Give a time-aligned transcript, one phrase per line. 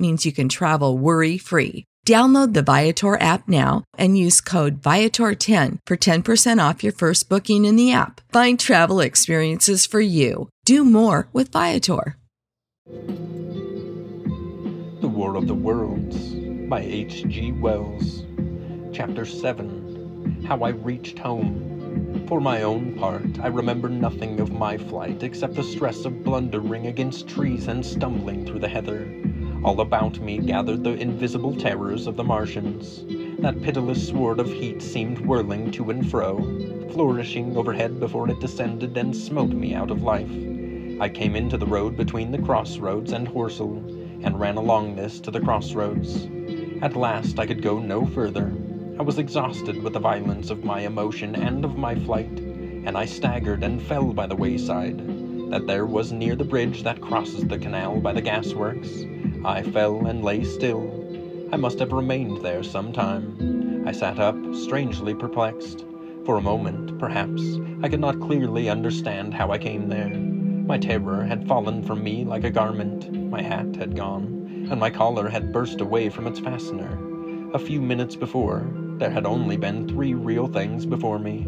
[0.00, 1.84] means you can travel worry free.
[2.06, 7.66] Download the Viator app now and use code Viator10 for 10% off your first booking
[7.66, 8.22] in the app.
[8.32, 10.48] Find travel experiences for you.
[10.64, 12.16] Do more with Viator.
[15.00, 16.16] The War of the Worlds
[16.68, 17.52] by H.G.
[17.52, 18.24] Wells.
[18.92, 22.24] Chapter 7 How I Reached Home.
[22.28, 26.86] For my own part, I remember nothing of my flight except the stress of blundering
[26.86, 29.08] against trees and stumbling through the heather.
[29.62, 33.04] All about me gathered the invisible terrors of the Martians.
[33.42, 36.38] That pitiless sword of heat seemed whirling to and fro,
[36.92, 40.30] flourishing overhead before it descended and smote me out of life.
[40.98, 43.76] I came into the road between the crossroads and Horsell,
[44.24, 46.26] and ran along this to the crossroads.
[46.80, 48.54] At last I could go no further.
[48.98, 53.04] I was exhausted with the violence of my emotion and of my flight, and I
[53.04, 55.50] staggered and fell by the wayside.
[55.50, 60.06] That there was near the bridge that crosses the canal by the gasworks, I fell
[60.06, 60.90] and lay still.
[61.50, 63.84] I must have remained there some time.
[63.86, 65.86] I sat up, strangely perplexed.
[66.26, 67.42] For a moment, perhaps,
[67.82, 70.10] I could not clearly understand how I came there.
[70.10, 74.90] My terror had fallen from me like a garment, my hat had gone, and my
[74.90, 76.98] collar had burst away from its fastener.
[77.54, 81.46] A few minutes before, there had only been three real things before me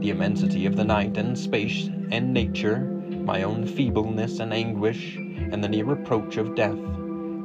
[0.00, 2.80] the immensity of the night and space and nature,
[3.24, 6.78] my own feebleness and anguish, and the near approach of death.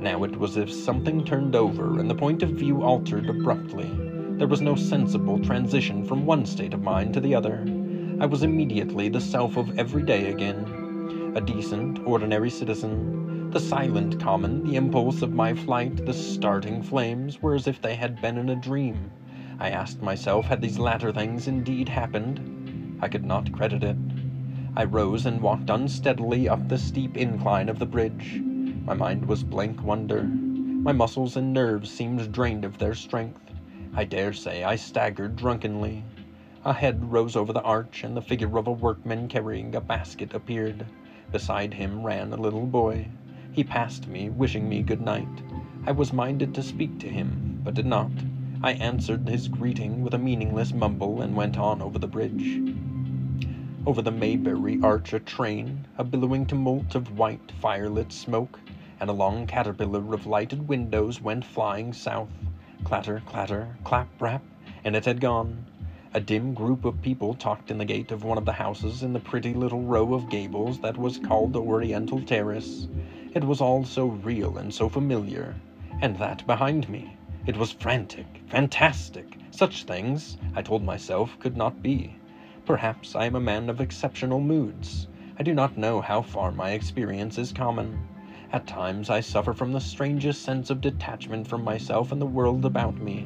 [0.04, 3.90] Now it was as if something turned over and the point of view altered abruptly.
[4.38, 7.66] There was no sensible transition from one state of mind to the other.
[8.20, 11.32] I was immediately the self of every day again.
[11.36, 13.50] A decent, ordinary citizen.
[13.52, 17.96] The silent common, the impulse of my flight, the starting flames, were as if they
[17.96, 19.10] had been in a dream.
[19.58, 23.00] I asked myself, had these latter things indeed happened?
[23.02, 23.98] I could not credit it.
[24.76, 28.44] I rose and walked unsteadily up the steep incline of the bridge.
[28.86, 30.24] My mind was blank wonder.
[30.24, 33.40] My muscles and nerves seemed drained of their strength.
[33.96, 36.04] I dare say I staggered drunkenly.
[36.66, 40.34] A head rose over the arch, and the figure of a workman carrying a basket
[40.34, 40.86] appeared.
[41.32, 43.08] Beside him ran a little boy.
[43.54, 45.42] He passed me, wishing me good night.
[45.88, 48.12] I was minded to speak to him, but did not.
[48.62, 52.62] I answered his greeting with a meaningless mumble and went on over the bridge.
[53.86, 58.60] Over the Maybury arch a train, a billowing tumult of white, firelit smoke,
[59.00, 62.30] and a long caterpillar of lighted windows went flying south.
[62.84, 64.44] Clatter, clatter, clap, rap,
[64.84, 65.66] and it had gone.
[66.14, 69.14] A dim group of people talked in the gate of one of the houses in
[69.14, 72.88] the pretty little row of gables that was called the Oriental Terrace.
[73.34, 75.56] It was all so real and so familiar.
[76.02, 77.18] And that behind me.
[77.48, 79.38] It was frantic, fantastic.
[79.52, 82.16] Such things, I told myself, could not be.
[82.66, 85.08] Perhaps I am a man of exceptional moods.
[85.40, 88.08] I do not know how far my experience is common.
[88.54, 92.66] At times I suffer from the strangest sense of detachment from myself and the world
[92.66, 93.26] about me.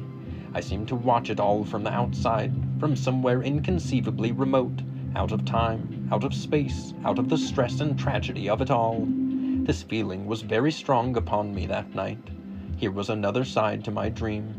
[0.54, 2.50] I seem to watch it all from the outside,
[2.80, 4.80] from somewhere inconceivably remote,
[5.14, 9.06] out of time, out of space, out of the stress and tragedy of it all.
[9.06, 12.30] This feeling was very strong upon me that night.
[12.78, 14.54] Here was another side to my dream.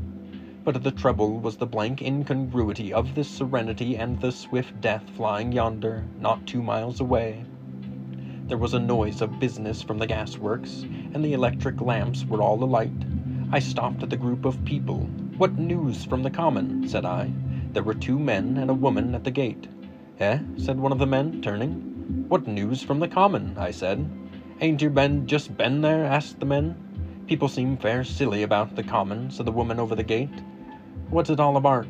[0.63, 5.51] But the trouble was the blank incongruity of this serenity and the swift death flying
[5.51, 7.43] yonder, not two miles away.
[8.49, 10.81] There was a noise of business from the gasworks,
[11.13, 12.91] and the electric lamps were all alight.
[13.51, 15.01] I stopped at the group of people.
[15.37, 16.89] What news from the common?
[16.89, 17.31] said I.
[17.73, 19.67] There were two men and a woman at the gate.
[20.19, 20.39] Eh?
[20.57, 22.25] said one of the men, turning.
[22.27, 23.55] What news from the common?
[23.55, 24.09] I said.
[24.61, 26.03] Ain't you been just been there?
[26.03, 26.75] asked the men.
[27.27, 30.41] People seem fair silly about the common, said the woman over the gate.
[31.11, 31.85] What's it all about?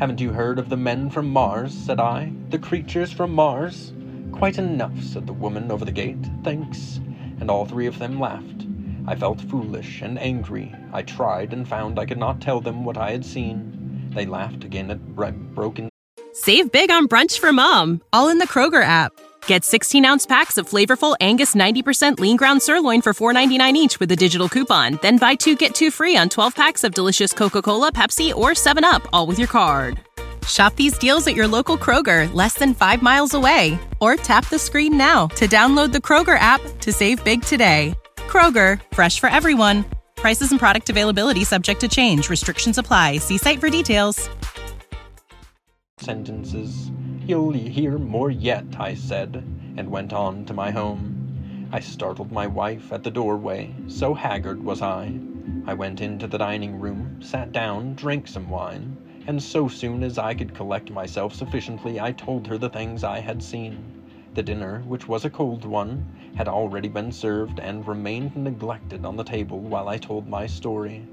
[0.00, 1.72] Haven't you heard of the men from Mars?
[1.72, 2.32] said I.
[2.50, 3.92] The creatures from Mars?
[4.38, 6.24] Quite enough, said the woman over the gate.
[6.44, 7.00] Thanks.
[7.40, 8.66] And all three of them laughed.
[9.08, 10.72] I felt foolish and angry.
[10.92, 14.10] I tried and found I could not tell them what I had seen.
[14.14, 15.88] They laughed again at broken.
[16.32, 19.10] Save big on brunch for mom, all in the Kroger app.
[19.46, 24.12] Get 16 ounce packs of flavorful Angus 90% lean ground sirloin for $4.99 each with
[24.12, 25.00] a digital coupon.
[25.02, 28.50] Then buy two get two free on 12 packs of delicious Coca Cola, Pepsi, or
[28.50, 29.98] 7UP, all with your card.
[30.48, 33.78] Shop these deals at your local Kroger, less than five miles away.
[34.00, 37.94] Or tap the screen now to download the Kroger app to save big today.
[38.16, 39.84] Kroger, fresh for everyone.
[40.16, 42.30] Prices and product availability subject to change.
[42.30, 43.18] Restrictions apply.
[43.18, 44.30] See site for details.
[45.98, 46.90] Sentences.
[47.26, 49.44] You'll hear more yet, I said,
[49.76, 51.68] and went on to my home.
[51.72, 55.12] I startled my wife at the doorway, so haggard was I.
[55.66, 58.96] I went into the dining room, sat down, drank some wine,
[59.28, 63.20] and so soon as I could collect myself sufficiently, I told her the things I
[63.20, 63.76] had seen.
[64.32, 69.16] The dinner, which was a cold one, had already been served and remained neglected on
[69.16, 71.06] the table while I told my story.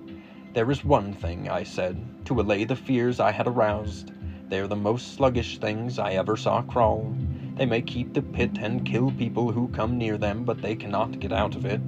[0.54, 4.14] There is one thing, I said, to allay the fears I had aroused.
[4.48, 7.14] They are the most sluggish things I ever saw crawl.
[7.58, 11.20] They may keep the pit and kill people who come near them, but they cannot
[11.20, 11.82] get out of it.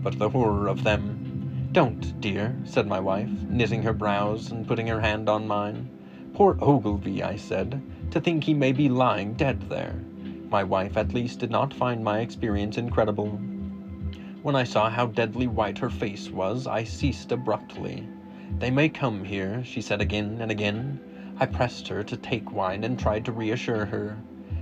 [0.00, 1.21] But the horror of them.
[1.72, 5.88] Don't, dear, said my wife, knitting her brows and putting her hand on mine.
[6.34, 7.80] Poor Ogilvy, I said,
[8.10, 9.94] to think he may be lying dead there.
[10.50, 13.40] My wife at least did not find my experience incredible.
[14.42, 18.06] When I saw how deadly white her face was, I ceased abruptly.
[18.58, 21.00] They may come here, she said again and again.
[21.40, 24.18] I pressed her to take wine and tried to reassure her.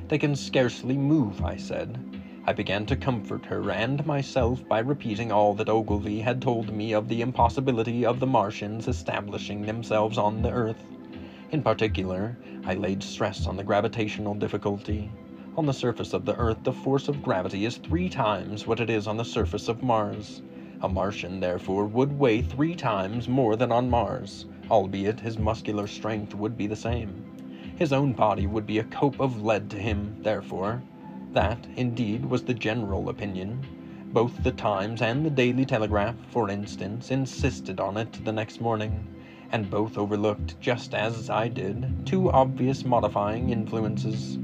[0.07, 1.99] They can scarcely move, I said.
[2.47, 6.95] I began to comfort her and myself by repeating all that Ogilvy had told me
[6.95, 10.83] of the impossibility of the Martians establishing themselves on the Earth.
[11.51, 15.11] In particular, I laid stress on the gravitational difficulty.
[15.57, 18.89] On the surface of the Earth, the force of gravity is three times what it
[18.89, 20.41] is on the surface of Mars.
[20.81, 26.35] A Martian, therefore, would weigh three times more than on Mars albeit his muscular strength
[26.35, 27.25] would be the same.
[27.77, 30.83] His own body would be a cope of lead to him, therefore.
[31.33, 33.65] That, indeed, was the general opinion.
[34.13, 39.07] Both the Times and the Daily Telegraph, for instance, insisted on it the next morning,
[39.53, 44.39] and both overlooked, just as I did, two obvious modifying influences.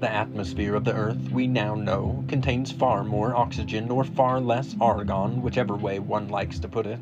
[0.00, 4.74] The atmosphere of the Earth, we now know, contains far more oxygen or far less
[4.80, 7.00] argon, whichever way one likes to put it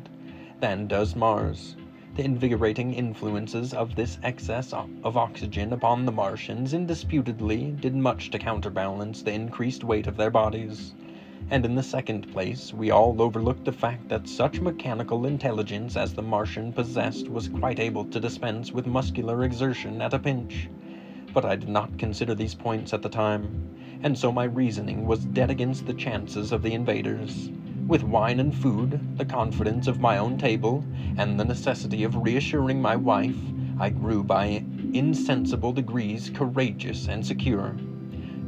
[0.59, 1.75] than does Mars.
[2.15, 8.39] The invigorating influences of this excess of oxygen upon the Martians indisputably did much to
[8.39, 10.95] counterbalance the increased weight of their bodies.
[11.49, 16.13] And in the second place, we all overlooked the fact that such mechanical intelligence as
[16.13, 20.69] the Martian possessed was quite able to dispense with muscular exertion at a pinch.
[21.33, 25.25] But I did not consider these points at the time, and so my reasoning was
[25.25, 27.49] dead against the chances of the invaders.
[27.87, 30.83] With wine and food, the confidence of my own table,
[31.17, 33.37] and the necessity of reassuring my wife,
[33.79, 37.75] I grew by insensible degrees courageous and secure.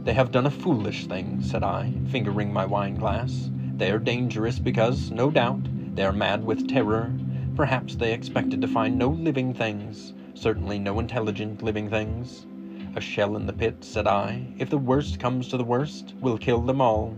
[0.04, 3.52] They have done a foolish thing, said I, fingering my wine glass.
[3.76, 7.14] They are dangerous because, no doubt, they are mad with terror.
[7.56, 12.48] Perhaps they expected to find no living things, certainly no intelligent living things.
[12.96, 14.48] A shell in the pit, said I.
[14.58, 17.16] If the worst comes to the worst, we'll kill them all.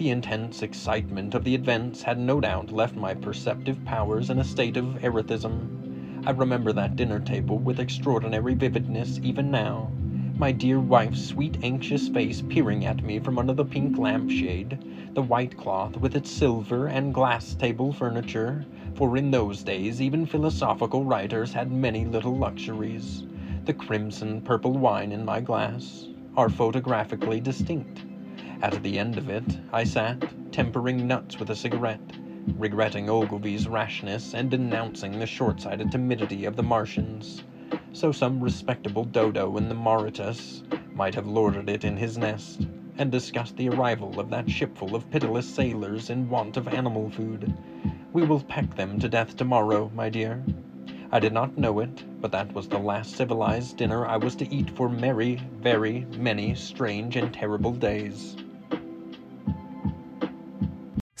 [0.00, 4.44] The intense excitement of the events had no doubt left my perceptive powers in a
[4.44, 6.22] state of erethism.
[6.26, 9.90] I remember that dinner table with extraordinary vividness even now.
[10.38, 14.78] My dear wife's sweet, anxious face peering at me from under the pink lampshade,
[15.12, 18.64] the white cloth with its silver and glass table furniture,
[18.94, 23.24] for in those days even philosophical writers had many little luxuries.
[23.66, 28.06] The crimson purple wine in my glass are photographically distinct.
[28.62, 32.12] At the end of it, I sat, tempering nuts with a cigarette,
[32.58, 37.42] regretting Ogilvy's rashness and denouncing the short sighted timidity of the Martians.
[37.94, 40.62] So some respectable dodo in the Mauritius
[40.94, 45.10] might have lorded it in his nest, and discussed the arrival of that shipful of
[45.10, 47.54] pitiless sailors in want of animal food.
[48.12, 50.44] We will peck them to death tomorrow, my dear.
[51.10, 54.54] I did not know it, but that was the last civilized dinner I was to
[54.54, 58.36] eat for many, very many strange and terrible days.